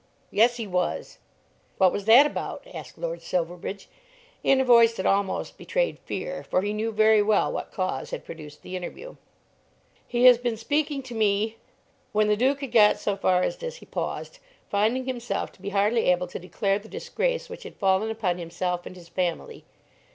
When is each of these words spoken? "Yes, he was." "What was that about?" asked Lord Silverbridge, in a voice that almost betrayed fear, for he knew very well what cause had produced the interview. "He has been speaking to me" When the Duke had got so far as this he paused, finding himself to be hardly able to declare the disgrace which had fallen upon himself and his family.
"Yes, 0.31 0.57
he 0.57 0.65
was." 0.65 1.19
"What 1.77 1.91
was 1.93 2.05
that 2.05 2.25
about?" 2.25 2.65
asked 2.73 2.97
Lord 2.97 3.21
Silverbridge, 3.21 3.87
in 4.43 4.59
a 4.59 4.65
voice 4.65 4.95
that 4.95 5.05
almost 5.05 5.59
betrayed 5.59 5.99
fear, 5.99 6.41
for 6.43 6.63
he 6.63 6.73
knew 6.73 6.91
very 6.91 7.21
well 7.21 7.51
what 7.51 7.71
cause 7.71 8.09
had 8.09 8.25
produced 8.25 8.63
the 8.63 8.75
interview. 8.75 9.15
"He 10.07 10.23
has 10.25 10.39
been 10.39 10.57
speaking 10.57 11.03
to 11.03 11.13
me" 11.13 11.57
When 12.13 12.29
the 12.29 12.35
Duke 12.35 12.61
had 12.61 12.71
got 12.71 12.97
so 12.97 13.15
far 13.15 13.43
as 13.43 13.57
this 13.57 13.75
he 13.75 13.85
paused, 13.85 14.39
finding 14.71 15.05
himself 15.05 15.51
to 15.51 15.61
be 15.61 15.69
hardly 15.69 16.05
able 16.05 16.25
to 16.29 16.39
declare 16.39 16.79
the 16.79 16.89
disgrace 16.89 17.47
which 17.47 17.61
had 17.61 17.75
fallen 17.75 18.09
upon 18.09 18.39
himself 18.39 18.87
and 18.87 18.95
his 18.95 19.07
family. 19.07 19.65